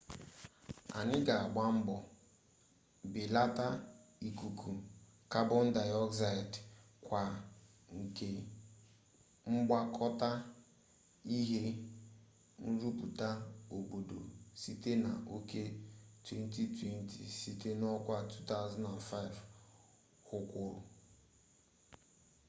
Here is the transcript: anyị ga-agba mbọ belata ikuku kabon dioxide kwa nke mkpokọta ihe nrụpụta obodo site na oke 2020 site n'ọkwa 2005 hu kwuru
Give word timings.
anyị 0.99 1.17
ga-agba 1.27 1.63
mbọ 1.77 1.95
belata 3.13 3.67
ikuku 4.27 4.71
kabon 5.31 5.65
dioxide 5.75 6.55
kwa 7.05 7.21
nke 7.99 8.27
mkpokọta 9.53 10.29
ihe 11.37 11.61
nrụpụta 12.69 13.29
obodo 13.75 14.19
site 14.61 14.91
na 15.03 15.11
oke 15.35 15.63
2020 16.25 17.35
site 17.39 17.69
n'ọkwa 17.79 18.17
2005 18.33 19.35
hu 20.27 20.37
kwuru 20.49 20.81